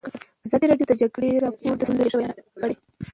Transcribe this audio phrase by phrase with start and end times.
[0.47, 2.75] ازادي راډیو د د جګړې راپورونه د ستونزو رېښه بیان کړې.